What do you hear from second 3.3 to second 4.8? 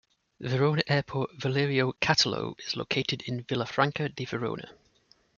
Villafranca di Verona.